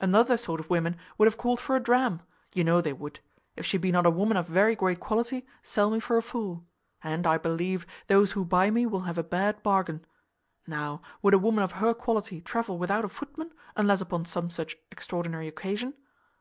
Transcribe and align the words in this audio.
Another 0.00 0.36
sort 0.36 0.60
of 0.60 0.70
women 0.70 0.96
would 1.18 1.26
have 1.26 1.36
called 1.36 1.58
for 1.58 1.74
a 1.74 1.80
dram; 1.80 2.20
you 2.54 2.62
know 2.62 2.80
they 2.80 2.92
would. 2.92 3.18
If 3.56 3.66
she 3.66 3.78
be 3.78 3.90
not 3.90 4.06
a 4.06 4.10
woman 4.10 4.36
of 4.36 4.46
very 4.46 4.76
great 4.76 5.00
quality, 5.00 5.44
sell 5.60 5.90
me 5.90 5.98
for 5.98 6.16
a 6.16 6.22
fool; 6.22 6.64
and, 7.02 7.26
I 7.26 7.36
believe, 7.36 7.84
those 8.06 8.30
who 8.30 8.44
buy 8.44 8.70
me 8.70 8.86
will 8.86 9.00
have 9.10 9.18
a 9.18 9.24
bad 9.24 9.60
bargain. 9.64 10.04
Now, 10.68 11.02
would 11.20 11.34
a 11.34 11.36
woman 11.36 11.64
of 11.64 11.72
her 11.82 11.94
quality 11.94 12.40
travel 12.40 12.78
without 12.78 13.04
a 13.04 13.08
footman, 13.08 13.50
unless 13.74 14.00
upon 14.00 14.24
some 14.24 14.50
such 14.50 14.76
extraordinary 14.92 15.48
occasion?" 15.48 15.94